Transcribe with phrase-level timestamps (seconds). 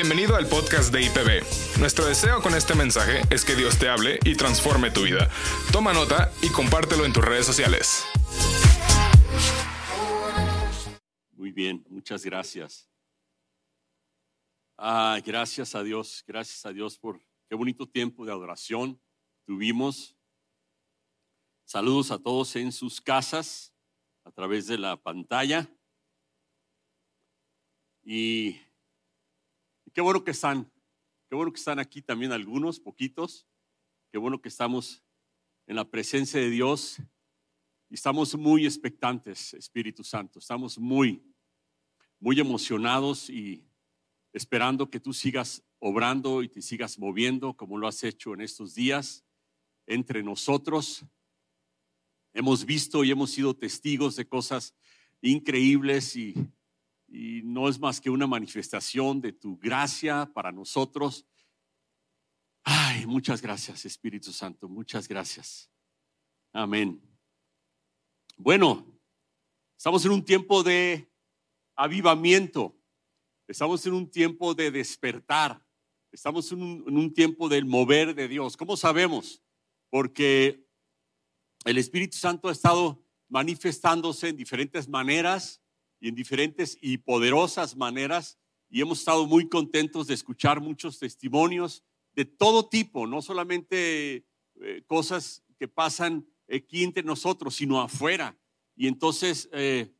[0.00, 1.80] Bienvenido al podcast de IPB.
[1.80, 5.28] Nuestro deseo con este mensaje es que Dios te hable y transforme tu vida.
[5.72, 8.04] Toma nota y compártelo en tus redes sociales.
[11.32, 12.88] Muy bien, muchas gracias.
[14.76, 19.02] Ah, gracias a Dios, gracias a Dios por qué bonito tiempo de adoración
[19.46, 20.16] tuvimos.
[21.64, 23.74] Saludos a todos en sus casas
[24.22, 25.68] a través de la pantalla.
[28.04, 28.60] Y
[29.92, 30.70] qué bueno que están,
[31.28, 33.46] qué bueno que están aquí también algunos, poquitos.
[34.10, 35.04] Qué bueno que estamos
[35.66, 36.98] en la presencia de Dios
[37.90, 40.38] y estamos muy expectantes, Espíritu Santo.
[40.38, 41.22] Estamos muy,
[42.18, 43.66] muy emocionados y
[44.32, 48.74] esperando que tú sigas obrando y te sigas moviendo como lo has hecho en estos
[48.74, 49.24] días
[49.86, 51.04] entre nosotros.
[52.32, 54.74] Hemos visto y hemos sido testigos de cosas
[55.20, 56.34] increíbles y
[57.08, 61.26] y no es más que una manifestación de tu gracia para nosotros.
[62.62, 65.70] Ay, muchas gracias, Espíritu Santo, muchas gracias.
[66.52, 67.00] Amén.
[68.36, 68.86] Bueno,
[69.76, 71.10] estamos en un tiempo de
[71.74, 72.76] avivamiento,
[73.46, 75.64] estamos en un tiempo de despertar,
[76.12, 78.56] estamos en un, tiempo del mover de Dios.
[78.56, 79.42] ¿Cómo sabemos?
[79.88, 80.66] Porque
[81.64, 85.62] el Espíritu Santo ha estado manifestándose en diferentes maneras
[86.00, 88.38] y en diferentes y poderosas maneras
[88.70, 94.26] y hemos estado muy contentos de escuchar muchos testimonios de todo tipo, no solamente
[94.60, 98.36] eh, cosas que pasan aquí entre nosotros, sino afuera.
[98.76, 99.92] Y entonces, eh,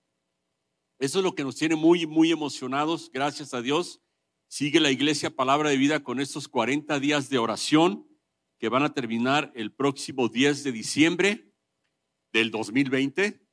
[0.98, 4.00] eso es lo que nos tiene muy, muy emocionados, gracias a Dios.
[4.48, 8.06] Sigue la iglesia Palabra de Vida con estos 40 días de oración
[8.58, 11.52] que van a terminar el próximo 10 de diciembre
[12.32, 13.47] del 2020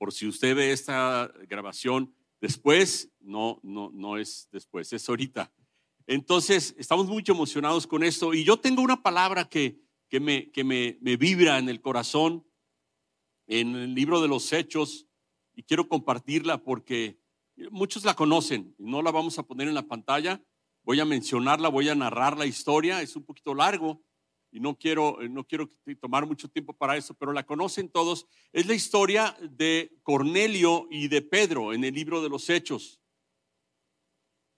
[0.00, 5.52] por si usted ve esta grabación después, no, no, no es después, es ahorita.
[6.06, 9.78] Entonces, estamos muy emocionados con esto y yo tengo una palabra que,
[10.08, 12.46] que, me, que me, me vibra en el corazón
[13.46, 15.06] en el libro de los Hechos
[15.54, 17.20] y quiero compartirla porque
[17.70, 20.42] muchos la conocen, no la vamos a poner en la pantalla,
[20.82, 24.02] voy a mencionarla, voy a narrar la historia, es un poquito largo,
[24.52, 25.68] y no quiero, eh, no quiero
[26.00, 31.08] tomar mucho tiempo para eso, pero la conocen todos, es la historia de Cornelio y
[31.08, 33.00] de Pedro en el libro de los Hechos.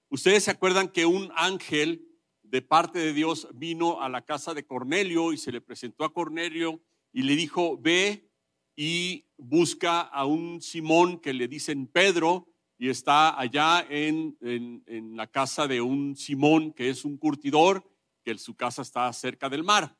[0.08, 2.06] Ustedes se acuerdan que un ángel
[2.42, 6.12] de parte de Dios vino a la casa de Cornelio y se le presentó a
[6.12, 6.82] Cornelio
[7.12, 8.28] y le dijo, ve
[8.76, 12.48] y busca a un Simón que le dicen Pedro
[12.78, 17.91] y está allá en, en, en la casa de un Simón que es un curtidor
[18.22, 19.96] que su casa está cerca del mar.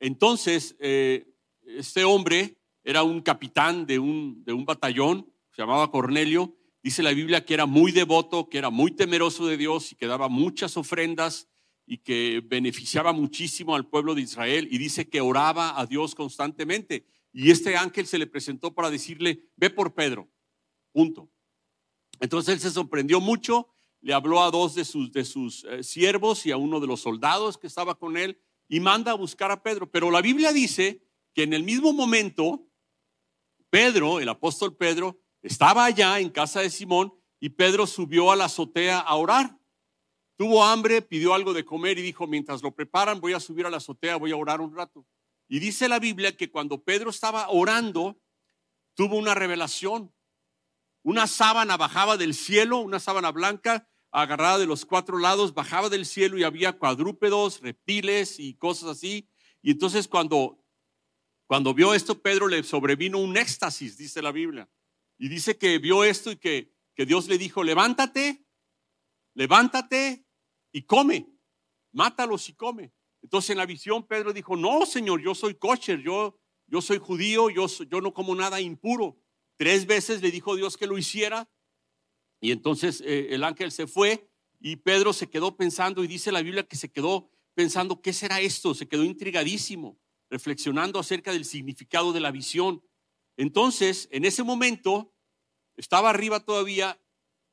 [0.00, 1.26] Entonces, eh,
[1.62, 6.56] este hombre era un capitán de un, de un batallón, se llamaba Cornelio.
[6.82, 10.06] Dice la Biblia que era muy devoto, que era muy temeroso de Dios y que
[10.06, 11.48] daba muchas ofrendas
[11.84, 14.68] y que beneficiaba muchísimo al pueblo de Israel.
[14.70, 17.06] Y dice que oraba a Dios constantemente.
[17.32, 20.30] Y este ángel se le presentó para decirle, ve por Pedro.
[20.92, 21.30] Punto.
[22.20, 23.68] Entonces él se sorprendió mucho
[24.08, 27.02] le habló a dos de sus, de sus eh, siervos y a uno de los
[27.02, 29.90] soldados que estaba con él y manda a buscar a Pedro.
[29.90, 31.04] Pero la Biblia dice
[31.34, 32.66] que en el mismo momento,
[33.68, 38.46] Pedro, el apóstol Pedro, estaba allá en casa de Simón y Pedro subió a la
[38.46, 39.58] azotea a orar.
[40.38, 43.70] Tuvo hambre, pidió algo de comer y dijo, mientras lo preparan, voy a subir a
[43.70, 45.04] la azotea, voy a orar un rato.
[45.48, 48.18] Y dice la Biblia que cuando Pedro estaba orando,
[48.94, 50.14] tuvo una revelación.
[51.02, 56.06] Una sábana bajaba del cielo, una sábana blanca agarrada de los cuatro lados, bajaba del
[56.06, 59.28] cielo y había cuadrúpedos, reptiles y cosas así.
[59.62, 60.64] Y entonces cuando,
[61.46, 64.68] cuando vio esto, Pedro le sobrevino un éxtasis, dice la Biblia.
[65.18, 68.44] Y dice que vio esto y que, que Dios le dijo, levántate,
[69.34, 70.24] levántate
[70.72, 71.28] y come,
[71.92, 72.92] mátalos y come.
[73.22, 77.50] Entonces en la visión Pedro dijo, no, Señor, yo soy kosher, yo, yo soy judío,
[77.50, 79.20] yo, yo no como nada impuro.
[79.56, 81.48] Tres veces le dijo Dios que lo hiciera
[82.40, 84.30] y entonces eh, el ángel se fue
[84.60, 88.40] y Pedro se quedó pensando y dice la Biblia que se quedó pensando, ¿qué será
[88.40, 88.74] esto?
[88.74, 89.98] Se quedó intrigadísimo,
[90.30, 92.82] reflexionando acerca del significado de la visión.
[93.36, 95.12] Entonces, en ese momento,
[95.76, 97.00] estaba arriba todavía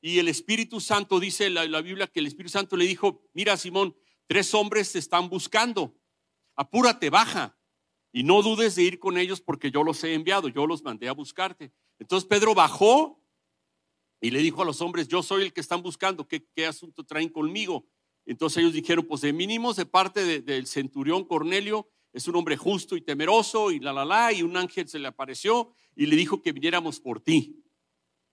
[0.00, 3.56] y el Espíritu Santo, dice la, la Biblia que el Espíritu Santo le dijo, mira
[3.56, 3.96] Simón,
[4.26, 5.96] tres hombres te están buscando,
[6.54, 7.58] apúrate, baja
[8.12, 11.08] y no dudes de ir con ellos porque yo los he enviado, yo los mandé
[11.08, 11.72] a buscarte.
[11.98, 13.20] Entonces Pedro bajó
[14.20, 17.28] y le dijo a los hombres, yo soy el que están buscando, ¿qué, asunto traen
[17.28, 17.86] conmigo?
[18.24, 22.96] Entonces ellos dijeron, pues de mínimos de parte del centurión Cornelio, es un hombre justo
[22.96, 26.42] y temeroso y la la la, y un ángel se le apareció y le dijo
[26.42, 27.62] que viniéramos por ti.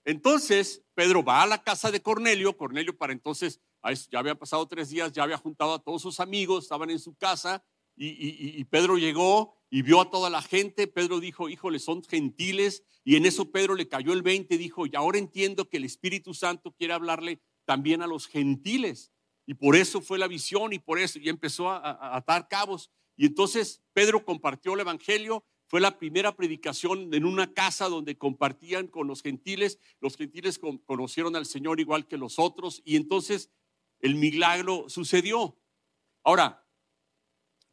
[0.05, 2.57] Entonces, Pedro va a la casa de Cornelio.
[2.57, 3.61] Cornelio para entonces,
[4.09, 7.15] ya había pasado tres días, ya había juntado a todos sus amigos, estaban en su
[7.15, 7.63] casa
[7.95, 10.85] y, Pedro llegó y vio a toda la gente.
[10.85, 12.83] Pedro dijo, híjole, son gentiles.
[13.03, 16.35] Y en eso Pedro le cayó el 20, dijo, y ahora entiendo que el Espíritu
[16.35, 19.11] Santo quiere hablarle también a los gentiles.
[19.47, 22.91] Y por eso fue la visión y por eso, y empezó a atar cabos.
[23.17, 28.85] Y entonces Pedro compartió el Evangelio fue la primera predicación en una casa donde compartían
[28.85, 29.79] con los gentiles.
[30.01, 33.49] Los gentiles conocieron al Señor igual que los otros y entonces
[34.01, 35.57] el milagro sucedió.
[36.23, 36.62] Ahora,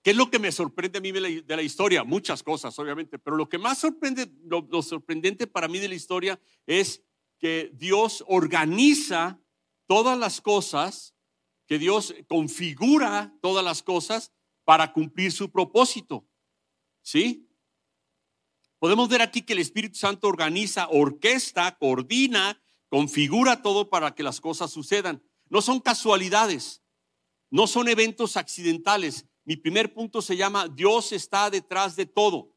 [0.03, 2.05] ¿qué es lo que me sorprende a mí de la, historia?
[2.05, 6.41] Muchas cosas, obviamente, pero lo que más sorprende, lo sorprendente para mí de la historia
[6.67, 7.03] es
[7.39, 9.41] que Dios organiza
[9.87, 11.15] todas las cosas,
[11.67, 14.33] que Dios configura todas las cosas
[14.65, 16.29] para cumplir su propósito.
[17.03, 17.49] ¿Sí?
[18.79, 24.41] Podemos ver aquí que el Espíritu Santo organiza, orquesta, coordina, configura todo para que las
[24.41, 25.23] cosas sucedan.
[25.49, 26.83] No son casualidades,
[27.51, 29.27] no son eventos accidentales.
[29.45, 32.55] Mi primer punto se llama Dios está detrás de todo.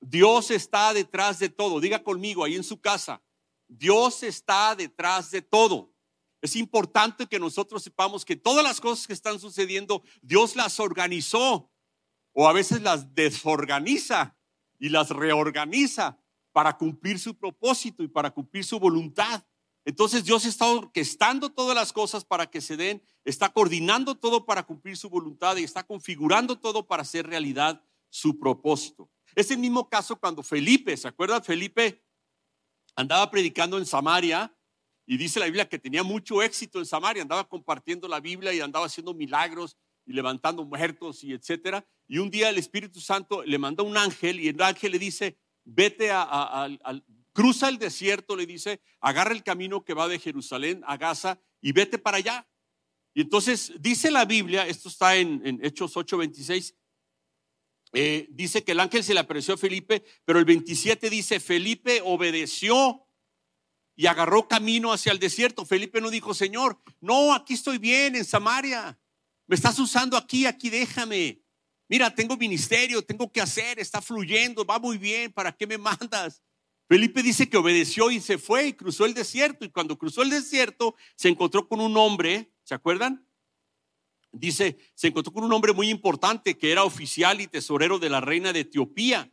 [0.00, 1.80] Dios está detrás de todo.
[1.80, 3.22] Diga conmigo ahí en su casa,
[3.68, 5.92] Dios está detrás de todo.
[6.42, 11.70] Es importante que nosotros sepamos que todas las cosas que están sucediendo, Dios las organizó
[12.32, 14.36] o a veces las desorganiza
[14.78, 16.18] y las reorganiza
[16.52, 19.44] para cumplir su propósito y para cumplir su voluntad.
[19.84, 24.62] Entonces Dios está orquestando todas las cosas para que se den, está coordinando todo para
[24.62, 29.10] cumplir su voluntad y está configurando todo para hacer realidad su propósito.
[29.34, 31.42] Es el mismo caso cuando Felipe, ¿se acuerdan?
[31.42, 32.02] Felipe
[32.94, 34.54] andaba predicando en Samaria
[35.06, 38.60] y dice la Biblia que tenía mucho éxito en Samaria, andaba compartiendo la Biblia y
[38.60, 39.76] andaba haciendo milagros
[40.06, 41.86] y levantando muertos y etcétera.
[42.06, 45.38] Y un día el Espíritu Santo le mandó un ángel y el ángel le dice,
[45.64, 46.68] vete a,
[47.40, 51.72] cruza el desierto, le dice, agarra el camino que va de Jerusalén a Gaza y
[51.72, 52.46] vete para allá.
[53.14, 56.74] Y entonces dice la Biblia, esto está en, Hechos 8:26,
[57.94, 62.02] eh, dice que el ángel se le apareció a Felipe, pero el 27 dice, Felipe
[62.04, 63.06] obedeció
[63.96, 65.64] y agarró camino hacia el desierto.
[65.64, 69.00] Felipe no dijo, Señor, no, aquí estoy bien en Samaria.
[69.46, 71.40] Me estás usando aquí, aquí déjame.
[71.88, 76.42] Mira, tengo ministerio, tengo que hacer, está fluyendo, va muy bien, ¿para qué me mandas?
[76.90, 79.64] Felipe dice que obedeció y se fue y cruzó el desierto.
[79.64, 83.24] Y cuando cruzó el desierto, se encontró con un hombre, ¿se acuerdan?
[84.32, 88.20] Dice, se encontró con un hombre muy importante que era oficial y tesorero de la
[88.20, 89.32] reina de Etiopía.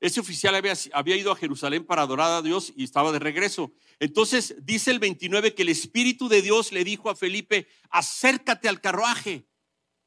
[0.00, 3.74] Ese oficial había, había, ido a Jerusalén para adorar a Dios y estaba de regreso.
[3.98, 8.80] Entonces dice el 29 que el Espíritu de Dios le dijo a Felipe, acércate al
[8.80, 9.46] carruaje.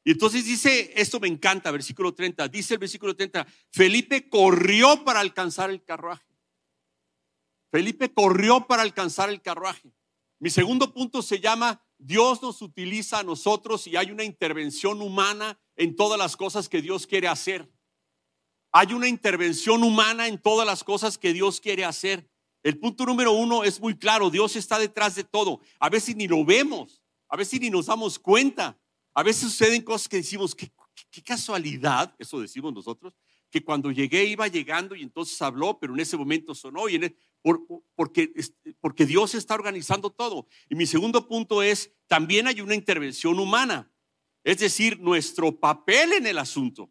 [0.02, 5.20] Y entonces dice, esto me encanta, versículo 30, dice el versículo 30, Felipe corrió para
[5.20, 6.33] alcanzar el carruaje.
[7.74, 9.92] Felipe corrió para alcanzar el carruaje.
[10.38, 15.58] Mi segundo punto se llama, Dios nos utiliza a nosotros y hay una intervención humana
[15.74, 17.68] en todas las cosas que Dios quiere hacer.
[18.70, 22.30] Hay una intervención humana en todas las cosas que Dios quiere hacer.
[22.62, 25.60] El punto número uno es muy claro, Dios está detrás de todo.
[25.80, 28.78] A veces ni lo vemos, a veces ni nos damos cuenta.
[29.14, 30.70] A veces suceden cosas que decimos, qué,
[31.24, 33.14] casualidad, eso decimos nosotros,
[33.50, 37.16] que cuando llegué iba llegando y entonces habló, pero en ese momento sonó y en
[37.44, 40.46] porque, Dios está organizando todo.
[40.70, 43.92] Y mi segundo punto es, también hay una intervención humana,
[44.42, 46.90] es decir, nuestro papel en el asunto.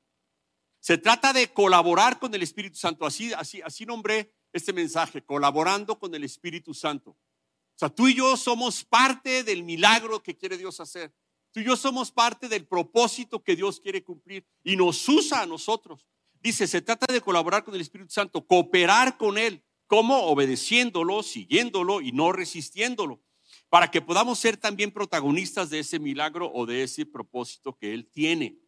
[0.79, 3.05] Se trata de colaborar con el Espíritu Santo.
[3.05, 7.11] Así nombré este mensaje, colaborando con el Espíritu Santo.
[7.11, 11.11] O sea, tú y yo somos parte del milagro que quiere Dios hacer.
[11.51, 15.47] Tú y yo somos parte del propósito que Dios quiere cumplir y nos usa a
[15.47, 16.07] nosotros.
[16.39, 19.63] Dice, se trata de colaborar con el Espíritu Santo, cooperar con Él.
[19.87, 20.23] ¿Cómo?
[20.23, 23.21] Obedeciéndolo, siguiéndolo y no resistiéndolo.
[23.69, 28.09] Para que podamos ser también protagonistas de ese milagro o de ese propósito que Él
[28.11, 28.59] tiene.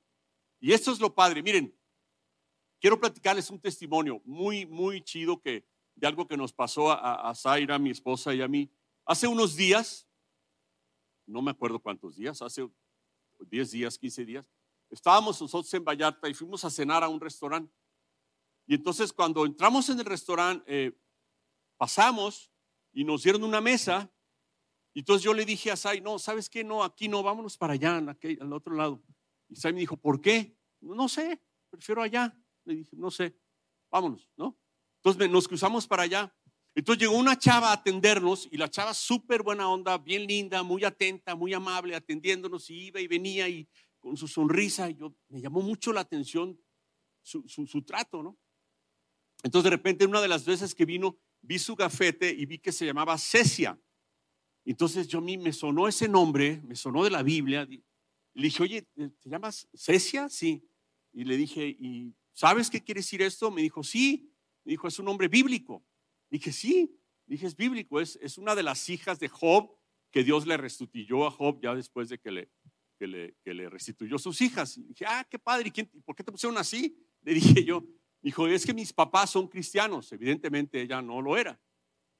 [0.60, 1.43] Y esto es lo padre.
[1.43, 1.75] Miren,
[2.86, 7.34] Quiero platicarles un testimonio muy, muy chido que, de algo que nos pasó a, a
[7.34, 8.69] Zaira, mi esposa y a mí.
[9.05, 10.07] Hace unos días,
[11.25, 12.69] no me acuerdo cuántos días, hace
[13.39, 14.51] 10 días, 15 días,
[14.91, 17.74] estábamos nosotros en Vallarta y fuimos a cenar a un restaurante.
[18.67, 20.91] Y entonces cuando entramos en el restaurante, eh,
[21.77, 22.51] pasamos
[22.91, 24.12] y nos dieron una mesa.
[24.94, 26.63] Y entonces yo le dije a Sai, no, ¿sabes qué?
[26.63, 29.03] No, aquí no, vámonos para allá, al otro lado.
[29.50, 30.55] Y Sai me dijo, ¿por qué?
[30.82, 32.38] no sé, prefiero allá.
[32.65, 33.36] Le dije, no sé,
[33.89, 34.58] vámonos, ¿no?
[34.98, 36.36] Entonces nos cruzamos para allá.
[36.74, 40.84] Entonces llegó una chava a atendernos y la chava súper buena onda, bien linda, muy
[40.84, 43.67] atenta, muy amable, atendiéndonos y iba y venía y
[44.00, 44.89] con su sonrisa.
[44.89, 46.60] Y yo, me llamó mucho la atención
[47.22, 48.38] su, su, trato, ¿no?
[49.41, 52.72] Entonces de repente una de las veces que vino, vi su gafete y vi que
[52.72, 53.80] se llamaba Cecia.
[54.66, 57.66] Entonces yo me sonó ese nombre, me sonó de la Biblia.
[57.66, 60.28] Le dije, oye, ¿te llamas Cecia?
[60.28, 60.68] Sí.
[61.14, 63.52] Y le dije, ¿y sabes qué quiere decir esto?
[63.52, 64.32] Me dijo, sí.
[64.64, 65.86] Me dijo, es un nombre bíblico.
[66.30, 67.00] Dije, sí.
[67.28, 68.02] Dije, es bíblico.
[68.02, 69.72] Es, es una de las hijas de Job
[70.12, 72.50] que Dios le restituyó a Job ya después de que le,
[72.98, 74.80] que le, que le restituyó sus hijas.
[74.88, 75.72] Dije, ah, qué padre.
[75.74, 76.98] ¿Y ¿Por qué te pusieron así?
[77.22, 77.84] Le dije yo,
[78.25, 80.12] dijo, es que mis papás son cristianos.
[80.12, 81.60] Evidentemente ella no lo era.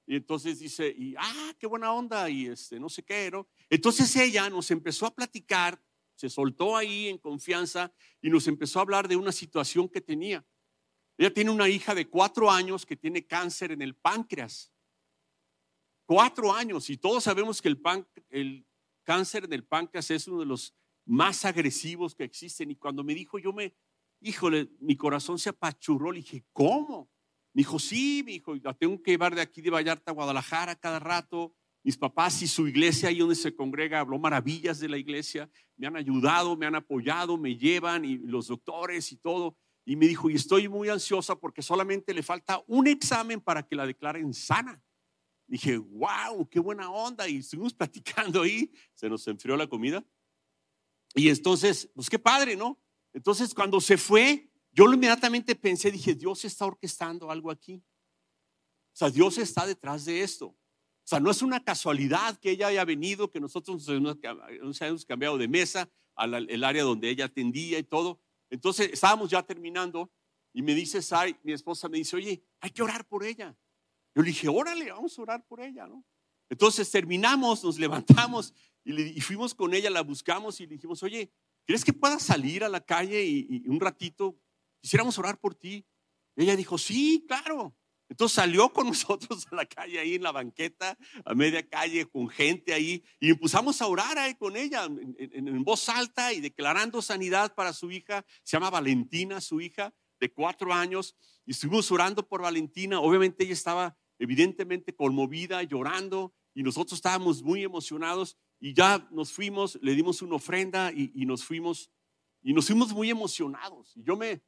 [0.05, 3.47] Y entonces dice, y ah, qué buena onda, y este, no sé qué, ¿no?
[3.71, 5.81] Entonces ella nos empezó a platicar,
[6.13, 10.45] se soltó ahí en confianza y nos empezó a hablar de una situación que tenía.
[11.17, 14.71] Ella tiene una hija de cuatro años que tiene cáncer en el páncreas.
[16.05, 17.81] Cuatro años, y todos sabemos que el,
[18.29, 18.67] el
[19.03, 22.69] cáncer en el páncreas es uno de los más agresivos que existen.
[22.69, 23.74] Y cuando me dijo, yo me,
[24.22, 27.10] híjole, mi corazón se apachurró, le dije, ¿cómo?
[27.53, 30.75] Me dijo, sí, me dijo, la tengo que llevar de aquí de Vallarta a Guadalajara
[30.75, 31.53] cada rato.
[31.84, 35.88] Mis papás y su iglesia ahí donde se congrega, habló maravillas de la iglesia, me
[35.88, 39.55] han ayudado, me han apoyado, me llevan y los doctores y todo.
[39.86, 43.75] Y me dijo, y estoy muy ansiosa porque solamente le falta un examen para que
[43.75, 44.81] la declaren sana.
[45.48, 47.29] Dije, wow, qué buena onda.
[47.29, 50.03] Y estuvimos platicando ahí, se nos enfrió la comida.
[51.13, 52.81] Y entonces, pues qué padre, ¿no?
[53.15, 57.81] Entonces, cuando se fue, yo inmediatamente pensé, dije, Dios está orquestando algo aquí.
[58.93, 60.48] O sea, Dios está detrás de esto.
[60.48, 60.57] O
[61.07, 65.48] sea, no es una casualidad que ella haya venido, que nosotros nos hayamos cambiado de
[65.48, 68.19] mesa al área donde ella atendía y todo.
[68.50, 70.12] Entonces, estábamos ya terminando
[70.51, 73.57] y me dice Sai, mi esposa me dice, oye, hay que orar por ella.
[74.13, 76.03] Yo le dije, órale, vamos a orar por ella, ¿no?
[76.50, 78.53] Entonces terminamos, nos levantamos
[78.84, 81.31] y, fuimos con ella, la buscamos y le dijimos, oye,
[81.65, 84.39] ¿crees que puedas salir a la calle y un ratito
[84.86, 85.84] quisiéramos orar por ti.
[86.36, 87.75] ella dijo, sí, claro.
[88.07, 90.95] Entonces salió con nosotros a la calle ahí en la banqueta,
[91.25, 95.89] a media calle, con gente ahí, y empezamos a orar ahí con ella en, voz
[95.89, 98.24] alta y declarando sanidad para su hija.
[98.43, 101.15] Se llama Valentina, su hija, de cuatro años,
[101.48, 103.00] y estuvimos orando por Valentina.
[103.00, 109.77] Obviamente ella estaba evidentemente conmovida, llorando, y nosotros estábamos muy emocionados, y ya nos fuimos,
[109.84, 111.91] le dimos una ofrenda y, nos fuimos,
[112.41, 113.95] y nos fuimos muy emocionados.
[113.95, 114.41] Y yo me,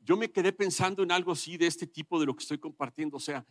[0.00, 3.16] yo me quedé pensando en algo así de este tipo de lo que estoy compartiendo.
[3.16, 3.42] O sea,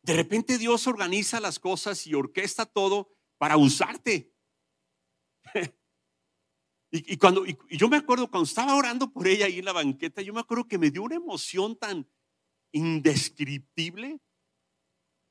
[0.00, 4.32] de repente Dios organiza las cosas y orquesta todo para usarte.
[6.90, 10.22] y, cuando y, yo me acuerdo cuando estaba orando por ella ahí en la banqueta,
[10.22, 12.10] yo me acuerdo que me dio una emoción tan
[12.72, 14.22] indescriptible.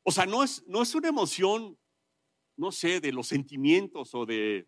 [0.04, 1.80] O sea, no es, no es una emoción,
[2.60, 4.68] no sé, de los sentimientos o de,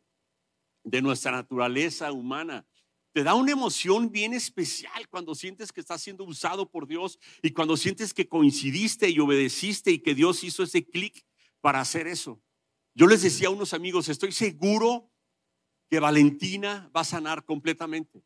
[0.84, 2.66] de nuestra naturaleza humana.
[3.14, 7.52] Te da una emoción bien especial cuando sientes que estás siendo usado por Dios y
[7.52, 11.26] cuando sientes que coincidiste y obedeciste y que Dios hizo ese clic
[11.60, 12.42] para hacer eso.
[12.96, 15.12] Yo les decía a unos amigos, estoy seguro
[15.90, 18.24] que Valentina va a sanar completamente.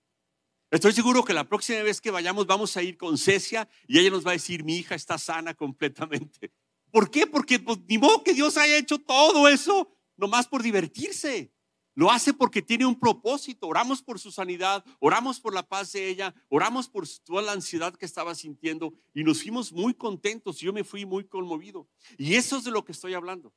[0.70, 4.12] Estoy seguro que la próxima vez que vayamos vamos a ir con Cecia y ella
[4.12, 6.52] nos va a decir, mi hija está sana completamente.
[6.96, 7.28] ¿Por qué?
[7.28, 11.54] Porque pues, ni modo que Dios haya hecho todo eso nomás por divertirse.
[11.94, 13.68] Lo hace porque tiene un propósito.
[13.68, 17.94] Oramos por su sanidad, oramos por la paz de ella, oramos por toda la ansiedad
[17.98, 20.60] que estaba sintiendo y nos fuimos muy contentos.
[20.60, 21.86] Yo me fui muy conmovido.
[22.18, 23.54] Y eso es de lo que estoy hablando.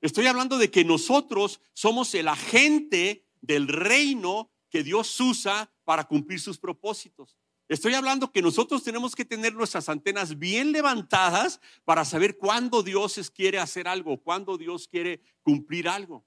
[0.00, 6.38] Estoy hablando de que nosotros somos el agente del reino que Dios usa para cumplir
[6.38, 7.36] sus propósitos.
[7.68, 13.30] Estoy hablando que nosotros tenemos que tener nuestras antenas bien levantadas para saber cuándo Dios
[13.34, 16.24] quiere hacer algo, cuándo Dios quiere cumplir algo.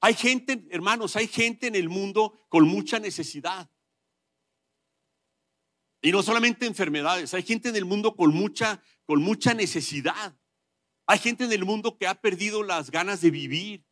[0.00, 3.70] Hay gente, hermanos, hay gente en el mundo con mucha necesidad.
[6.00, 10.38] Y no solamente enfermedades, hay gente en el mundo con mucha, con mucha necesidad.
[11.06, 13.84] Hay gente en el mundo que ha perdido las ganas de vivir.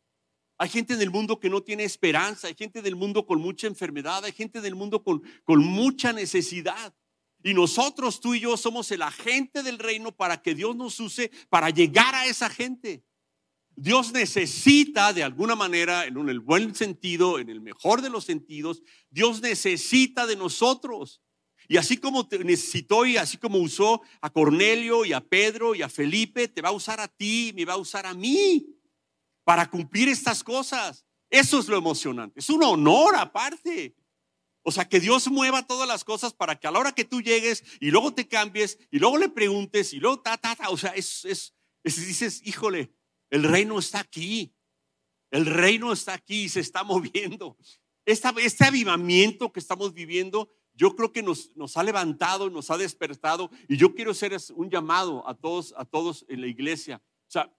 [0.59, 2.47] Hay gente en el mundo que no tiene esperanza.
[2.47, 4.25] Hay gente del mundo con mucha enfermedad.
[4.25, 6.95] Hay gente del mundo con, con mucha necesidad.
[7.43, 11.31] Y nosotros, tú y yo, somos el agente del reino para que Dios nos use
[11.49, 13.03] para llegar a esa gente.
[13.75, 18.81] Dios necesita de alguna manera, en el buen sentido, en el mejor de los sentidos,
[19.11, 21.21] Dios necesita de nosotros.
[21.67, 25.83] Y así como te necesitó y así como usó a Cornelio y a Pedro y
[25.83, 28.76] a Felipe, te va a usar a ti, me va a usar a mí
[29.47, 31.05] para cumplir estas cosas.
[31.29, 32.41] Eso es lo emocionante.
[32.41, 33.95] Es un honor aparte.
[34.61, 37.21] O sea, que Dios mueva todas las cosas para que a la hora que tú
[37.21, 40.69] llegues y luego te cambies y luego le preguntes y luego ta, ta, ta.
[40.69, 42.91] O sea, es, es, es dices, híjole,
[43.29, 44.53] el reino está aquí.
[45.31, 47.55] El reino está aquí y se está moviendo.
[48.05, 53.49] este avivamiento que estamos viviendo, yo creo que nos, nos ha levantado, nos ha despertado
[53.69, 57.01] y yo quiero hacer un llamado a todos, a todos en la iglesia.
[57.29, 57.49] O sea,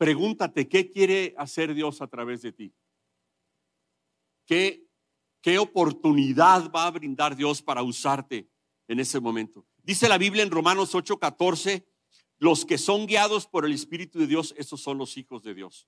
[0.00, 2.72] pregúntate, ¿qué quiere hacer Dios a través de ti?
[4.46, 4.88] ¿Qué,
[5.42, 8.48] qué oportunidad va a brindar Dios para usarte
[8.88, 9.66] en ese momento?
[9.82, 11.84] Dice la Biblia en Romanos 8:14,
[12.38, 15.86] los que son guiados por el Espíritu de Dios, esos son los hijos de Dios.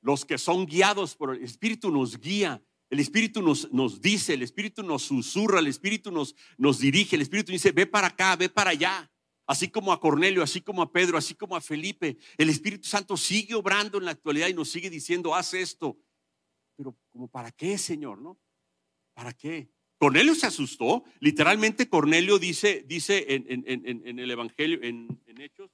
[0.00, 4.42] Los que son guiados por el Espíritu nos guía, el Espíritu nos, nos dice, el
[4.42, 8.48] Espíritu nos susurra, el Espíritu nos, nos dirige, el Espíritu dice, ve para acá, ve
[8.48, 9.10] para allá.
[9.46, 13.16] Así como a Cornelio, así como a Pedro, así como a Felipe, el Espíritu Santo
[13.16, 15.98] sigue obrando en la actualidad y nos sigue diciendo, haz esto.
[16.76, 18.38] Pero como para qué, Señor, ¿no?
[19.12, 19.70] ¿Para qué?
[19.98, 21.04] Cornelio se asustó.
[21.20, 25.70] Literalmente Cornelio dice, dice en, el Evangelio, en, Hechos.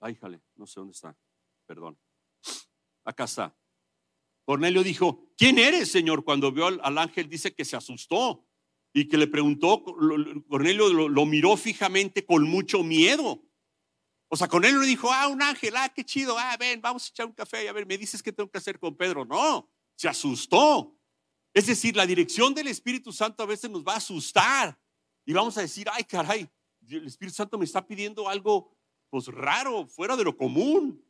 [0.00, 1.16] Ay, jale, no sé dónde está.
[1.66, 1.98] Perdón.
[3.04, 3.56] Acá está.
[4.44, 6.24] Cornelio dijo, ¿quién eres, Señor?
[6.24, 8.47] Cuando vio al, ángel, dice que se asustó
[8.92, 9.84] y que le preguntó,
[10.48, 13.44] Cornelio lo, miró fijamente con mucho miedo.
[14.28, 17.08] O sea, Cornelio le dijo, ah, un ángel, ah, qué chido, ah, ven, vamos a
[17.08, 19.24] echar un café a ver, me dices qué tengo que hacer con Pedro.
[19.24, 20.94] No, se asustó.
[21.54, 24.78] Es decir, la dirección del Espíritu Santo a veces nos va a asustar
[25.24, 26.48] y vamos a decir, ay, caray,
[26.88, 28.74] el Espíritu Santo me está pidiendo algo,
[29.10, 31.04] pues raro, fuera de lo común.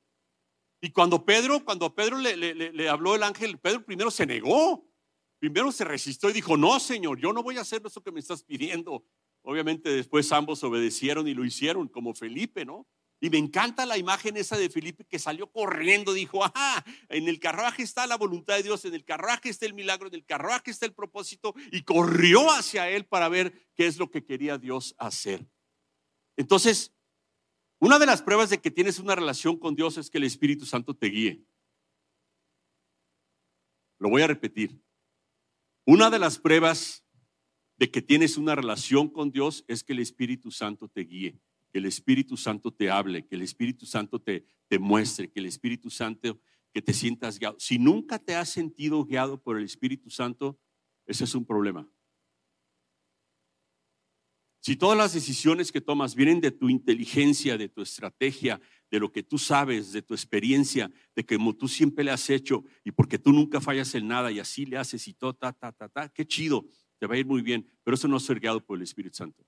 [0.80, 4.87] Y cuando Pedro, cuando Pedro le, le, habló el ángel, Pedro primero se negó,
[5.38, 8.20] primero se resistió y dijo, no, Señor, yo no voy a hacer eso que me
[8.20, 9.04] estás pidiendo.
[9.42, 12.86] Obviamente después ambos obedecieron y lo hicieron, como Felipe, ¿no?
[13.20, 17.40] Y me encanta la imagen esa de Felipe que salió corriendo, dijo, ajá, en el
[17.40, 20.70] carruaje está la voluntad de Dios, en el carruaje está el milagro, en el carruaje
[20.70, 24.94] está el propósito, y corrió hacia él para ver qué es lo que quería Dios
[24.98, 25.44] hacer.
[26.36, 26.92] Entonces,
[27.80, 30.64] una de las pruebas de que tienes una relación con Dios es que el Espíritu
[30.64, 31.44] Santo te guíe.
[33.98, 34.80] Lo voy a repetir.
[35.90, 37.02] Una de las pruebas
[37.78, 41.40] de que tienes una relación con Dios es que el Espíritu Santo te guíe
[41.72, 45.46] que el Espíritu Santo te hable, que el Espíritu Santo te, te muestre, que el
[45.46, 46.38] Espíritu Santo
[46.74, 47.56] que te sientas guiado.
[47.58, 50.60] Si nunca te has sentido guiado por el Espíritu Santo,
[51.06, 51.90] ese es un problema.
[54.68, 59.10] Si todas las decisiones que tomas vienen de tu inteligencia, de tu estrategia, de lo
[59.10, 62.90] que tú sabes, de tu experiencia, de que como tú siempre le has hecho y
[62.90, 65.88] porque tú nunca fallas en nada y así le haces y todo, ta, ta, ta,
[65.88, 66.66] ta, qué chido,
[66.98, 69.16] te va a ir muy bien, pero eso no es ser guiado por el Espíritu
[69.16, 69.42] Santo.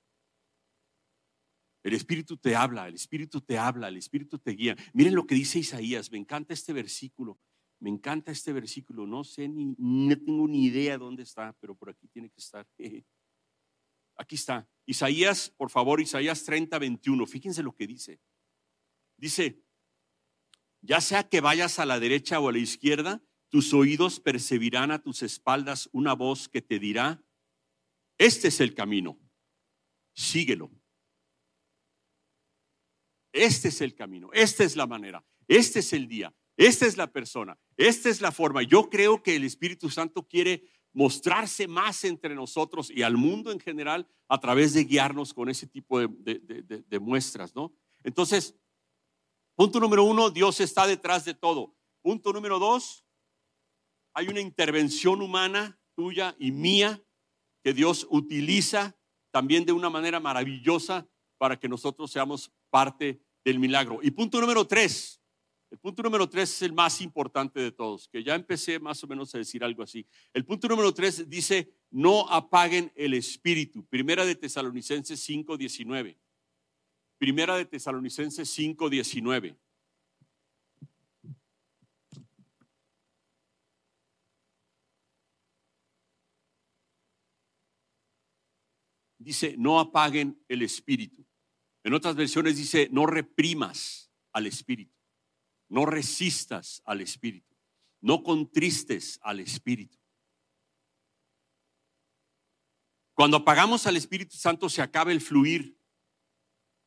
[1.82, 4.74] El Espíritu te habla, el Espíritu te habla, el Espíritu te guía.
[4.94, 7.38] Miren lo que dice Isaías, me encanta este versículo,
[7.78, 11.90] me encanta este versículo, no sé, ni, no tengo ni idea dónde está, pero por
[11.90, 12.66] aquí tiene que estar.
[14.20, 14.68] Aquí está.
[14.84, 18.20] Isaías, por favor, Isaías 30, 21, fíjense lo que dice.
[19.16, 19.64] Dice,
[20.82, 25.02] ya sea que vayas a la derecha o a la izquierda, tus oídos percibirán a
[25.02, 27.24] tus espaldas una voz que te dirá,
[28.18, 29.18] este es el camino,
[30.12, 30.70] síguelo.
[33.32, 37.10] Este es el camino, esta es la manera, este es el día, esta es la
[37.10, 38.62] persona, esta es la forma.
[38.64, 43.60] Yo creo que el Espíritu Santo quiere mostrarse más entre nosotros y al mundo en
[43.60, 47.72] general a través de guiarnos con ese tipo de, muestras, ¿no?
[48.02, 48.56] Entonces,
[49.54, 51.74] punto número uno, Dios está detrás de todo.
[52.02, 53.04] Punto número dos,
[54.14, 57.02] hay una intervención humana tuya y mía
[57.62, 58.96] que Dios utiliza
[59.30, 61.06] también de una manera maravillosa
[61.38, 64.00] para que nosotros seamos parte del milagro.
[64.02, 65.19] Y punto número tres,
[65.70, 69.06] el punto número tres es el más importante de todos, que ya empecé más o
[69.06, 70.04] menos a decir algo así.
[70.34, 73.86] El punto número tres dice, no apaguen el espíritu.
[73.86, 76.16] Primera de Tesalonicenses 5.19.
[77.18, 79.56] Primera de Tesalonicenses 5.19.
[89.18, 91.24] Dice, no apaguen el espíritu.
[91.84, 94.96] En otras versiones dice, no reprimas al Espíritu,
[95.70, 97.56] no resistas al Espíritu,
[98.02, 99.98] no contristes al Espíritu.
[103.14, 105.78] Cuando apagamos al Espíritu Santo se acaba el fluir,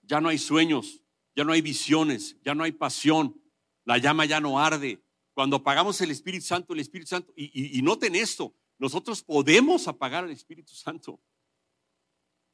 [0.01, 1.01] ya no hay sueños,
[1.35, 3.41] ya no hay visiones, ya no hay pasión,
[3.85, 5.03] la llama ya no arde.
[5.33, 10.25] Cuando apagamos el Espíritu Santo, el Espíritu Santo, y, y noten esto, nosotros podemos apagar
[10.25, 11.21] al Espíritu Santo.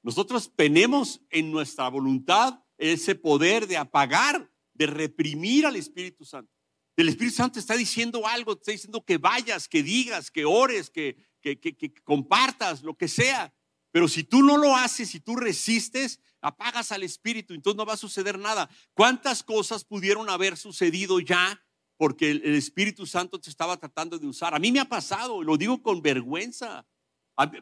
[0.03, 6.51] Nosotros tenemos en nuestra voluntad ese poder de apagar, de reprimir al Espíritu Santo.
[6.95, 11.17] El Espíritu Santo está diciendo algo, está diciendo que vayas, que digas, que ores, que,
[11.41, 13.53] que, que, compartas, lo que sea.
[13.91, 17.93] Pero si tú no lo haces, si tú resistes, apagas al Espíritu, entonces no va
[17.93, 18.69] a suceder nada.
[18.93, 21.61] ¿Cuántas cosas pudieron haber sucedido ya
[21.97, 24.55] porque el, Espíritu Santo te estaba tratando de usar.
[24.55, 26.87] A mí me ha pasado, lo digo con vergüenza.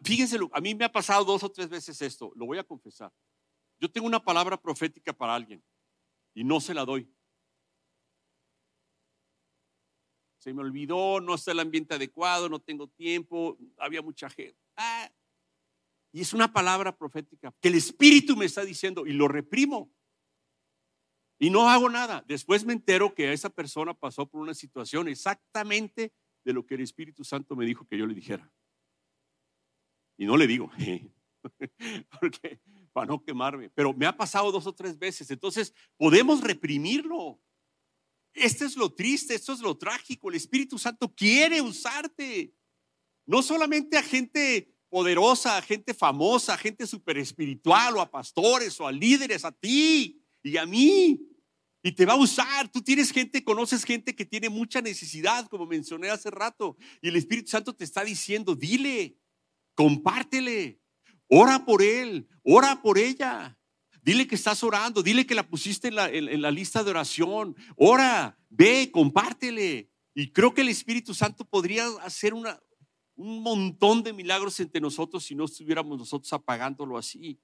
[0.03, 3.11] Fíjense, a mí me ha pasado dos o tres veces esto, lo voy a confesar.
[3.79, 5.63] Yo tengo una palabra profética para alguien
[6.37, 7.11] y no se la doy.
[10.37, 14.55] Se me olvidó, no está el ambiente adecuado, no tengo tiempo, había mucha gente.
[14.75, 15.11] Ah,
[16.11, 19.91] y es una palabra profética que el Espíritu me está diciendo y lo reprimo.
[21.39, 22.23] Y no hago nada.
[22.27, 26.13] Después me entero que esa persona pasó por una situación exactamente
[26.45, 28.53] de lo que el Espíritu Santo me dijo que yo le dijera.
[30.17, 30.69] Y no le digo,
[32.21, 32.61] porque
[32.97, 33.69] para no quemarme.
[33.69, 35.29] Pero me ha pasado dos o tres veces.
[35.29, 37.39] Entonces, podemos reprimirlo.
[38.33, 40.29] Este es lo triste, esto es lo trágico.
[40.29, 42.55] El Espíritu Santo quiere usarte.
[43.27, 48.81] No solamente a gente poderosa, a gente famosa, a gente super espiritual o a pastores
[48.81, 51.21] o a líderes, a ti y a mí.
[51.83, 52.67] Y te va a usar.
[52.71, 56.77] Tú tienes gente, conoces gente que tiene mucha necesidad, como mencioné hace rato.
[56.99, 59.19] Y el Espíritu Santo te está diciendo, dile,
[59.75, 60.81] compártele,
[61.27, 63.57] ora por él, ora por ella.
[64.01, 67.55] Dile que estás orando, dile que la pusiste en la, lista de oración.
[67.75, 69.91] Ora, ve, compártele.
[70.13, 72.47] Y creo que el Espíritu Santo podría hacer un
[73.17, 77.39] montón de milagros entre nosotros si no estuviéramos nosotros apagándolo así.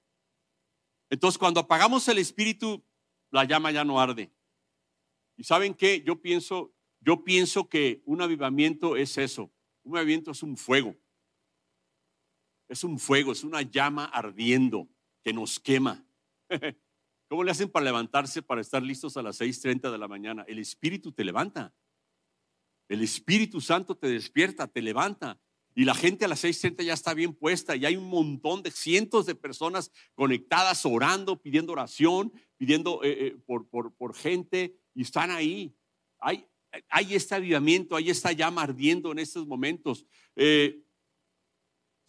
[1.10, 2.82] Entonces, cuando apagamos el Espíritu,
[3.30, 4.32] la llama ya no arde.
[5.36, 6.02] ¿Y saben qué?
[6.06, 9.52] Yo pienso, yo pienso que un avivamiento es eso.
[9.82, 10.96] Un avivamiento es un fuego.
[12.68, 14.88] Es un fuego, es una llama ardiendo
[15.22, 16.04] que nos quema.
[17.28, 20.44] ¿Cómo le hacen para levantarse, para estar listos a las 6.30 de la mañana?
[20.46, 21.74] El Espíritu te levanta.
[22.88, 25.40] El Espíritu Santo te despierta, te levanta.
[25.74, 28.70] Y la gente a las 6.30 ya está bien puesta y hay un montón de
[28.70, 35.02] cientos de personas conectadas, orando, pidiendo oración, pidiendo eh, eh, por, por, por gente y
[35.02, 35.74] están ahí.
[36.20, 36.46] Hay,
[36.88, 40.06] hay este avivamiento, hay esta llama ardiendo en estos momentos.
[40.36, 40.83] Eh,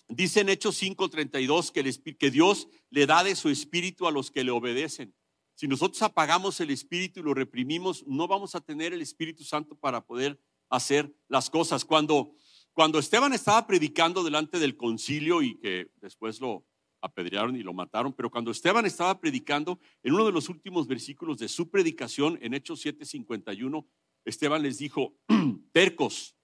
[0.08, 4.44] Dice en Hechos 5:32 que, que Dios le da de su espíritu a los que
[4.44, 5.16] le obedecen.
[5.56, 9.76] Si nosotros apagamos el espíritu y lo reprimimos, no vamos a tener el Espíritu Santo
[9.76, 10.40] para poder
[10.70, 11.86] hacer las cosas.
[11.86, 12.36] Cuando,
[12.74, 16.66] cuando Esteban estaba predicando delante del concilio y que después lo
[17.02, 21.38] apedrearon y lo mataron, pero cuando Esteban estaba predicando, en uno de los últimos versículos
[21.38, 23.88] de su predicación, en Hechos 7:51,
[24.26, 25.16] Esteban les dijo,
[25.72, 26.35] tercos,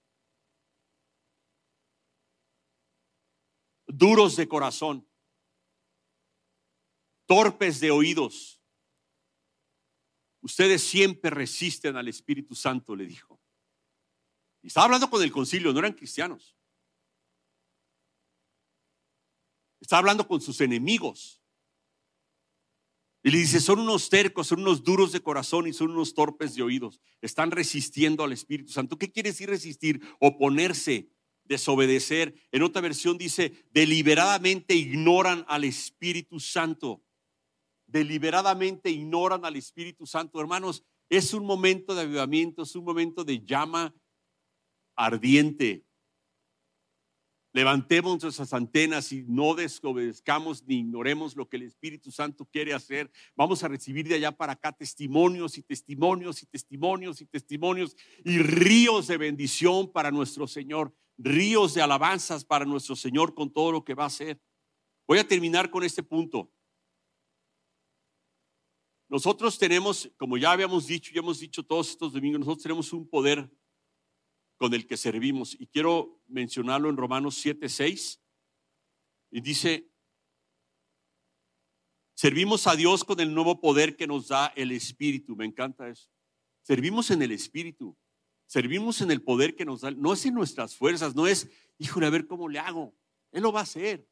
[3.97, 5.07] duros de corazón,
[7.25, 8.61] torpes de oídos.
[10.41, 13.39] Ustedes siempre resisten al Espíritu Santo, le dijo.
[14.63, 16.55] Y estaba hablando con el concilio, no eran cristianos.
[19.79, 21.41] Estaba hablando con sus enemigos.
[23.23, 26.55] Y le dice, son unos tercos, son unos duros de corazón y son unos torpes
[26.55, 26.99] de oídos.
[27.21, 28.97] Están resistiendo al Espíritu Santo.
[28.97, 30.01] ¿Qué quiere decir resistir?
[30.19, 31.11] Oponerse,
[31.43, 32.33] desobedecer.
[32.51, 37.03] En otra versión dice, deliberadamente ignoran al Espíritu Santo.
[37.87, 40.39] Deliberadamente ignoran al Espíritu Santo.
[40.39, 43.93] Hermanos, es un momento de avivamiento, es un momento de llama
[44.95, 45.85] ardiente.
[47.53, 53.11] Levantemos nuestras antenas y no desobedezcamos ni ignoremos lo que el Espíritu Santo quiere hacer.
[53.35, 58.37] Vamos a recibir de allá para acá testimonios y testimonios y testimonios y testimonios y
[58.37, 63.83] ríos de bendición para nuestro Señor, ríos de alabanzas para nuestro Señor con todo lo
[63.83, 64.41] que va a hacer.
[65.07, 66.51] Voy a terminar con este punto.
[69.09, 73.07] Nosotros tenemos, como ya habíamos dicho y hemos dicho todos estos domingos, nosotros tenemos un
[73.07, 73.51] poder
[74.57, 75.55] con el que servimos.
[75.59, 78.21] Y quiero mencionarlo en Romanos 7, 6.
[79.31, 79.91] Y dice,
[82.13, 85.35] servimos a Dios con el nuevo poder que nos da el Espíritu.
[85.35, 86.09] Me encanta eso.
[86.61, 87.97] Servimos en el Espíritu.
[88.51, 89.91] Servimos en el poder que nos da.
[89.91, 92.93] No es en nuestras fuerzas, no es, híjole, a ver cómo le hago.
[93.31, 94.05] Él lo va a hacer.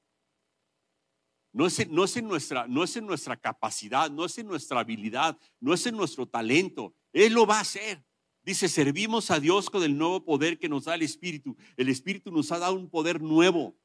[1.51, 4.47] No es, en, no, es en nuestra, no es en nuestra capacidad, no es en
[4.47, 6.95] nuestra habilidad, no es en nuestro talento.
[7.11, 8.01] Él lo va a hacer.
[8.41, 11.57] Dice, servimos a Dios con el nuevo poder que nos da el Espíritu.
[11.75, 13.75] El Espíritu nos ha dado un poder nuevo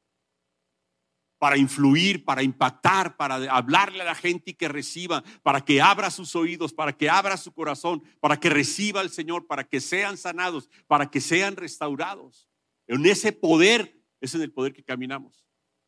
[1.45, 6.09] para influir, para impactar, para hablarle a la gente y que reciba, para que abra
[6.09, 10.17] sus oídos, para que abra su corazón, para que reciba al Señor, para que sean
[10.17, 12.49] sanados, para que sean restaurados.
[12.87, 15.45] En ese poder es en el poder que caminamos.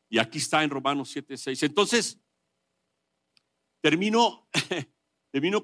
[0.10, 1.64] Y aquí está en Romanos 7, 6.
[1.64, 2.22] Entonces,
[3.82, 4.46] termino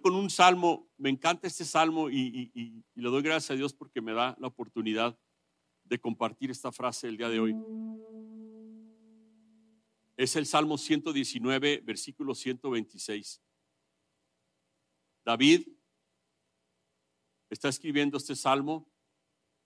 [0.02, 4.02] con un salmo, me encanta este salmo y, y, le doy gracias a Dios porque
[4.02, 5.16] me da la oportunidad
[5.84, 7.56] de compartir esta frase el día de hoy.
[10.16, 13.42] Es el Salmo 119, versículo 126.
[15.26, 15.68] David
[17.50, 18.92] está escribiendo este salmo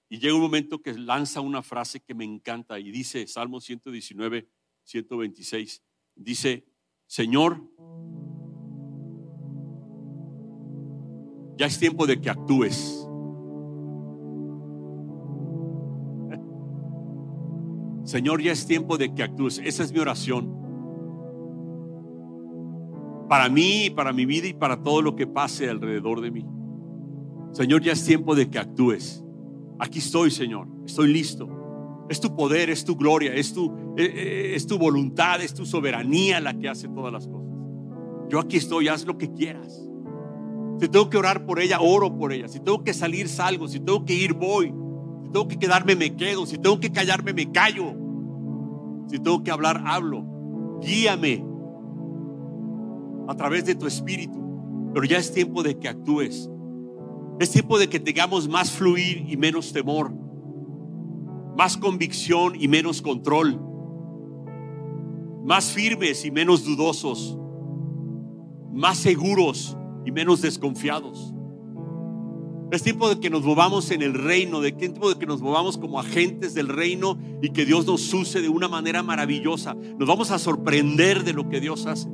[0.09, 4.47] y llega un momento que lanza una frase que me encanta y dice, Salmo 119,
[4.83, 5.83] 126,
[6.15, 6.65] dice,
[7.07, 7.61] Señor,
[11.57, 13.06] ya es tiempo de que actúes.
[18.07, 19.61] Señor, ya es tiempo de que actúes.
[19.65, 20.49] Esa es mi oración.
[23.27, 26.45] Para mí, para mi vida y para todo lo que pase alrededor de mí.
[27.51, 29.25] Señor, ya es tiempo de que actúes.
[29.77, 30.69] Aquí estoy, Señor.
[30.85, 31.49] Estoy listo.
[32.07, 35.65] Es tu poder, es tu gloria, es tu, eh, eh, es tu voluntad, es tu
[35.65, 37.51] soberanía la que hace todas las cosas.
[38.29, 39.85] Yo aquí estoy, haz lo que quieras.
[40.79, 42.47] Si tengo que orar por ella, oro por ella.
[42.47, 43.67] Si tengo que salir, salgo.
[43.67, 44.73] Si tengo que ir, voy.
[45.27, 46.45] Si tengo que quedarme, me quedo.
[46.45, 47.93] Si tengo que callarme, me callo.
[49.07, 50.25] Si tengo que hablar, hablo.
[50.81, 51.45] Guíame
[53.27, 54.39] a través de tu espíritu.
[54.93, 56.49] Pero ya es tiempo de que actúes.
[57.41, 60.13] Es tiempo de que tengamos más fluir y menos temor.
[61.57, 63.59] Más convicción y menos control.
[65.43, 67.37] Más firmes y menos dudosos.
[68.71, 71.33] Más seguros y menos desconfiados.
[72.69, 75.77] Es tiempo de que nos movamos en el reino, de tiempo de que nos movamos
[75.77, 79.73] como agentes del reino y que Dios nos use de una manera maravillosa.
[79.73, 82.09] Nos vamos a sorprender de lo que Dios hace.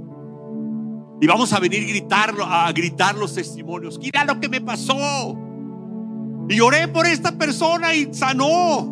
[1.19, 3.97] Y vamos a venir gritarlo, a gritar los testimonios.
[3.97, 5.35] Mira lo que me pasó.
[6.49, 8.91] Y oré por esta persona y sanó.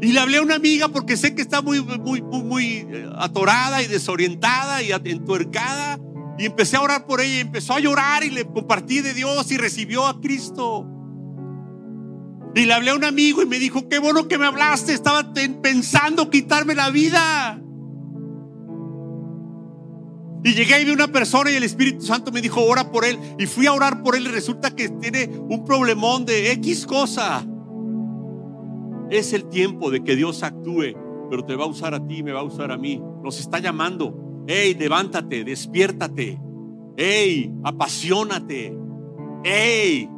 [0.00, 3.10] Y le hablé a una amiga porque sé que está muy, muy, muy, muy eh,
[3.18, 5.98] atorada y desorientada y entuercada.
[6.38, 9.50] Y empecé a orar por ella y empezó a llorar y le compartí de Dios
[9.52, 10.86] y recibió a Cristo.
[12.54, 15.32] Y le hablé a un amigo y me dijo, qué bueno que me hablaste, estaba
[15.62, 17.62] pensando quitarme la vida.
[20.44, 23.18] Y llegué y vi una persona y el Espíritu Santo me dijo, ora por él.
[23.38, 27.46] Y fui a orar por él y resulta que tiene un problemón de X cosa.
[29.08, 30.94] Es el tiempo de que Dios actúe,
[31.30, 33.00] pero te va a usar a ti, me va a usar a mí.
[33.22, 34.21] Nos está llamando.
[34.46, 36.40] Hey, levántate, despiértate.
[36.96, 38.76] Hey, apasionate.
[39.44, 40.08] Hey.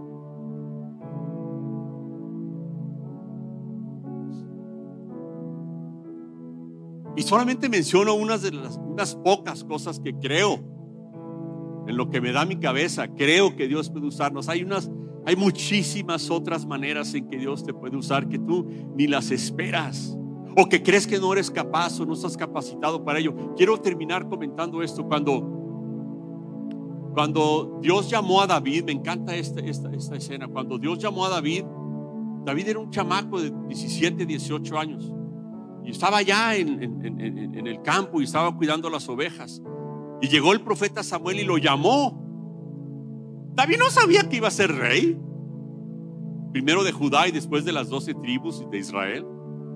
[7.16, 10.58] Y solamente menciono unas de las unas pocas cosas que creo.
[11.86, 14.48] En lo que me da mi cabeza, creo que Dios puede usarnos.
[14.48, 14.90] Hay unas
[15.26, 20.16] hay muchísimas otras maneras en que Dios te puede usar que tú ni las esperas
[20.56, 23.34] o que crees que no eres capaz o no estás capacitado para ello.
[23.56, 25.04] Quiero terminar comentando esto.
[25.06, 25.40] Cuando,
[27.14, 31.64] cuando Dios llamó a David, me encanta esta, esta, escena, cuando Dios llamó a David,
[32.44, 35.12] David era un chamaco de 17, 18 años
[35.82, 39.62] y estaba allá en, en, en el campo y estaba cuidando las ovejas.
[40.20, 42.22] Y llegó el profeta Samuel y lo llamó.
[43.54, 45.18] David no sabía que iba a ser rey.
[46.52, 49.26] Primero de Judá y después de las doce tribus de Israel.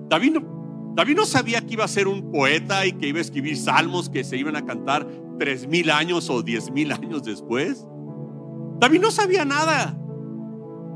[0.09, 0.58] David no,
[0.95, 4.09] David no sabía que iba a ser un poeta y que iba a escribir salmos
[4.09, 7.85] que se iban a cantar tres mil años o diez mil años después.
[8.79, 9.97] David no sabía nada.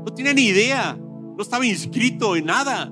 [0.04, 0.98] No tenía ni idea.
[1.36, 2.90] No estaba inscrito en nada.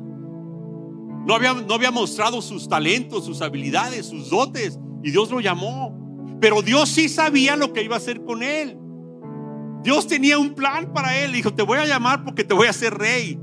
[1.26, 4.78] No había, no había mostrado sus talentos, sus habilidades, sus dotes.
[5.02, 5.98] Y Dios lo llamó.
[6.40, 8.78] Pero Dios sí sabía lo que iba a hacer con él.
[9.82, 11.32] Dios tenía un plan para él.
[11.32, 13.38] Dijo, te voy a llamar porque te voy a hacer rey.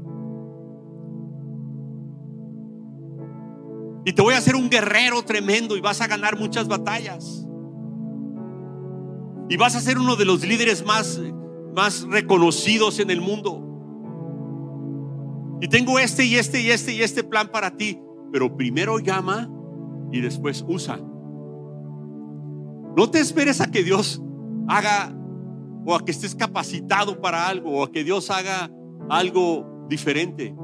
[4.10, 7.46] Y te voy a hacer un guerrero tremendo y vas a ganar muchas batallas.
[9.48, 11.22] Y vas a ser uno de los líderes más,
[11.76, 13.64] más reconocidos en el mundo.
[15.62, 18.02] Y tengo este y este y este y este plan para ti.
[18.32, 19.48] Pero primero llama
[20.12, 20.98] y después usa.
[22.98, 24.24] No te esperes a que Dios
[24.68, 25.16] haga
[25.86, 28.72] o a que estés capacitado para algo o a que Dios haga
[29.08, 30.56] algo diferente.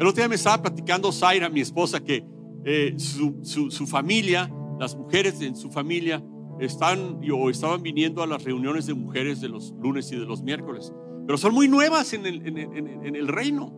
[0.00, 2.24] El otro día me estaba platicando Zaira, mi esposa, que
[2.64, 6.24] eh, su, familia, las mujeres en su familia,
[6.58, 10.42] están o estaban viniendo a las reuniones de mujeres de los lunes y de los
[10.42, 10.90] miércoles,
[11.26, 13.74] pero son muy nuevas en el, en, el reino.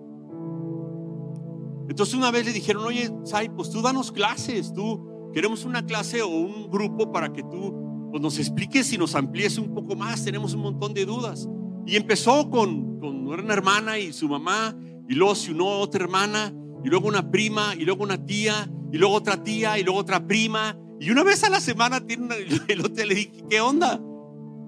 [1.89, 6.23] Entonces una vez le dijeron, oye, Sai, pues tú danos clases, tú queremos una clase
[6.23, 10.25] o un grupo para que tú pues, nos expliques y nos amplíes un poco más,
[10.25, 11.49] tenemos un montón de dudas.
[11.85, 14.77] Y empezó con, con una hermana y su mamá,
[15.09, 16.53] y luego se unió otra hermana,
[16.85, 20.27] y luego una prima, y luego una tía, y luego otra tía, y luego otra
[20.27, 20.77] prima.
[21.01, 22.35] Y una vez a la semana tiene una,
[22.69, 24.01] el otro le dije, ¿qué onda?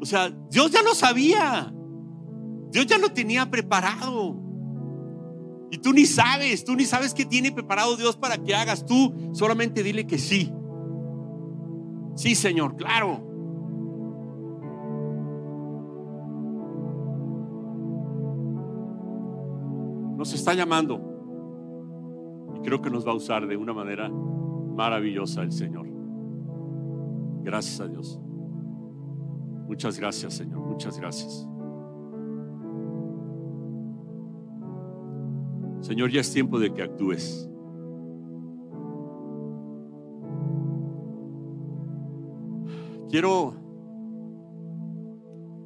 [0.00, 1.72] O sea, Dios ya lo sabía.
[2.70, 4.36] Dios ya lo tenía preparado.
[5.70, 8.84] Y tú ni sabes, tú ni sabes qué tiene preparado Dios para que hagas.
[8.86, 10.52] Tú solamente dile que sí.
[12.16, 13.33] Sí, Señor, claro.
[20.24, 20.98] Nos está llamando.
[22.56, 25.86] Y creo que nos va a usar de una manera maravillosa el Señor.
[27.42, 28.18] Gracias a Dios.
[29.68, 30.60] Muchas gracias, Señor.
[30.60, 31.46] Muchas gracias.
[35.82, 37.46] Señor, ya es tiempo de que actúes.
[43.10, 43.52] Quiero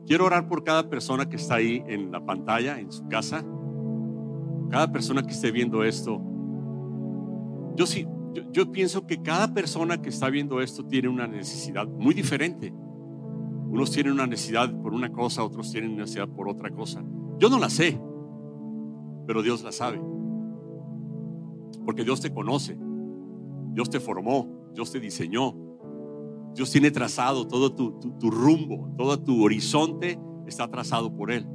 [0.05, 3.44] quiero orar por cada persona que está ahí en la pantalla, en su casa.
[4.70, 6.20] Cada persona que esté viendo esto.
[7.76, 8.07] Yo sí,
[8.52, 12.72] yo, pienso que cada persona que está viendo esto tiene una necesidad muy diferente.
[13.70, 17.02] Unos tienen una necesidad por una cosa, otros tienen una necesidad por otra cosa.
[17.38, 18.00] Yo no la sé,
[19.26, 20.00] pero Dios la sabe.
[21.85, 22.78] Porque Dios te conoce,
[23.72, 25.54] Dios te formó, Dios te diseñó,
[26.54, 31.46] Dios tiene trazado todo tu, tu, rumbo, todo tu horizonte está trazado por Él.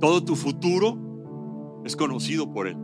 [0.00, 0.96] Todo tu futuro
[1.88, 2.76] es conocido por Él.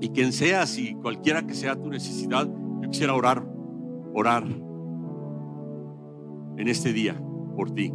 [0.00, 3.46] Y quien seas y cualquiera que sea tu necesidad, yo quisiera orar,
[4.14, 4.44] orar
[6.56, 7.22] en este día
[7.54, 7.92] por ti.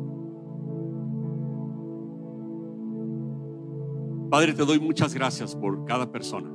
[4.29, 6.51] Padre, te doy muchas gracias por cada persona.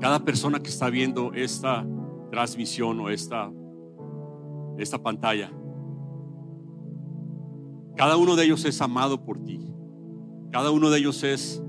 [0.00, 1.86] Cada persona que está viendo esta
[2.30, 3.50] transmisión o esta,
[4.78, 5.50] esta pantalla.
[7.96, 9.73] Cada uno de ellos es amado por ti.
[10.54, 11.60] Cada uno de ellos es,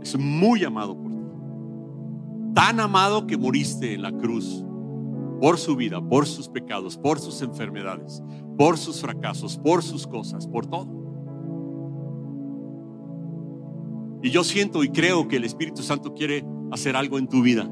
[0.00, 1.18] es muy amado por ti.
[2.54, 4.64] Tan amado que moriste en la cruz
[5.40, 8.22] por su vida, por sus pecados, por sus enfermedades,
[8.56, 10.86] por sus fracasos, por sus cosas, por todo.
[14.22, 17.68] Y yo siento y creo que el Espíritu Santo quiere hacer algo en tu vida,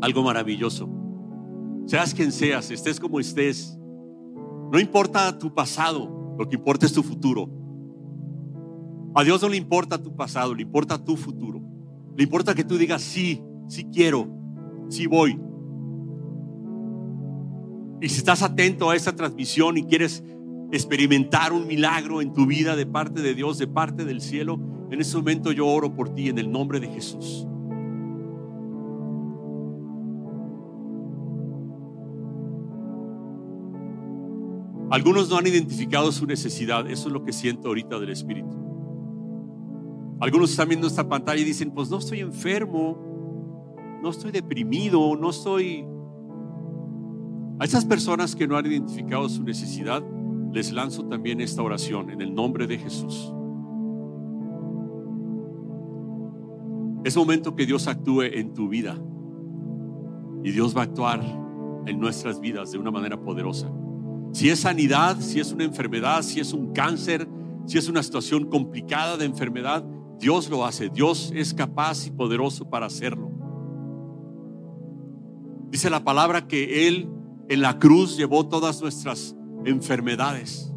[0.00, 0.88] algo maravilloso.
[1.84, 3.78] Seas quien seas, estés como estés,
[4.72, 7.65] no importa tu pasado, lo que importa es tu futuro.
[9.16, 11.60] A Dios no le importa tu pasado, le importa tu futuro.
[12.16, 14.28] Le importa que tú digas, sí, sí quiero,
[14.88, 15.40] sí voy,
[18.00, 20.22] y si estás atento a esta transmisión y quieres
[20.70, 25.00] experimentar un milagro en tu vida de parte de Dios, de parte del cielo, en
[25.00, 27.46] este momento yo oro por ti en el nombre de Jesús.
[34.90, 38.75] Algunos no han identificado su necesidad, eso es lo que siento ahorita del Espíritu.
[40.20, 42.96] Algunos están viendo esta pantalla y dicen, pues no estoy enfermo,
[44.02, 45.84] no estoy deprimido, no estoy
[47.58, 50.02] a esas personas que no han identificado su necesidad,
[50.52, 53.32] les lanzo también esta oración en el nombre de Jesús.
[57.04, 58.98] Es momento que Dios actúe en tu vida
[60.42, 61.22] y Dios va a actuar
[61.86, 63.70] en nuestras vidas de una manera poderosa.
[64.32, 67.26] Si es sanidad, si es una enfermedad, si es un cáncer,
[67.64, 69.82] si es una situación complicada de enfermedad,
[70.18, 70.88] Dios lo hace.
[70.88, 73.30] Dios es capaz y poderoso para hacerlo.
[75.70, 77.08] Dice la palabra que Él
[77.48, 80.72] en la cruz llevó todas nuestras enfermedades.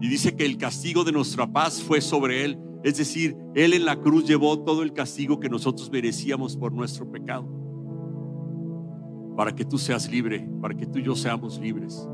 [0.00, 2.58] Y dice que el castigo de nuestra paz fue sobre Él.
[2.84, 7.10] Es decir, Él en la cruz llevó todo el castigo que nosotros merecíamos por nuestro
[7.10, 7.46] pecado.
[9.36, 12.08] Para que tú seas libre, para que tú y yo seamos libres.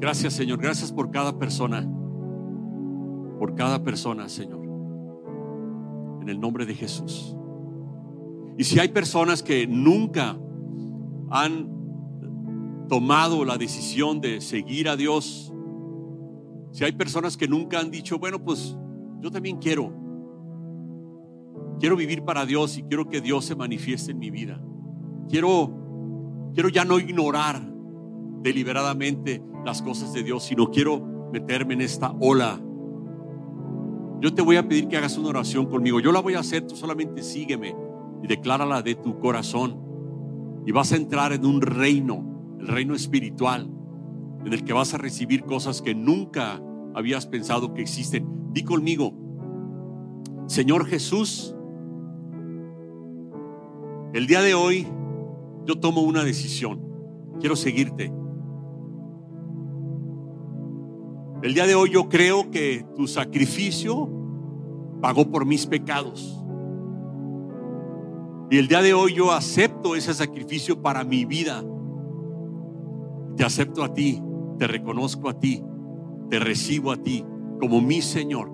[0.00, 1.88] Gracias Señor, gracias por cada persona.
[3.42, 4.60] Por cada persona, Señor.
[6.22, 7.34] En el nombre de Jesús.
[8.56, 10.38] Y si hay personas que nunca
[11.28, 15.52] han tomado la decisión de seguir a Dios,
[16.70, 18.78] si hay personas que nunca han dicho, bueno, pues
[19.20, 19.92] yo también quiero,
[21.80, 24.62] quiero vivir para Dios y quiero que Dios se manifieste en mi vida.
[25.28, 27.60] Quiero, quiero ya no ignorar
[28.40, 32.62] deliberadamente las cosas de Dios, sino quiero meterme en esta ola.
[34.22, 35.98] Yo te voy a pedir que hagas una oración conmigo.
[35.98, 37.74] Yo la voy a hacer, tú solamente sígueme
[38.22, 39.76] y declárala de tu corazón.
[40.64, 43.68] Y vas a entrar en un reino, el reino espiritual,
[44.44, 46.62] en el que vas a recibir cosas que nunca
[46.94, 48.52] habías pensado que existen.
[48.52, 49.12] Di conmigo,
[50.46, 51.56] Señor Jesús,
[54.12, 54.86] el día de hoy
[55.66, 56.80] yo tomo una decisión.
[57.40, 58.12] Quiero seguirte.
[61.42, 64.21] El día de hoy yo creo que tu sacrificio
[65.02, 66.42] pagó por mis pecados.
[68.50, 71.62] Y el día de hoy yo acepto ese sacrificio para mi vida.
[73.36, 74.22] Te acepto a ti,
[74.58, 75.62] te reconozco a ti,
[76.30, 77.24] te recibo a ti
[77.58, 78.50] como mi Señor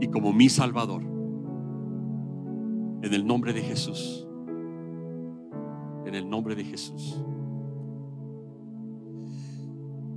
[0.00, 1.02] y como mi Salvador.
[3.02, 4.26] En el nombre de Jesús.
[6.06, 7.22] En el nombre de Jesús.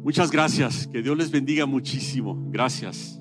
[0.03, 0.87] Muchas gracias.
[0.87, 2.37] Que Dios les bendiga muchísimo.
[2.51, 3.19] Gracias.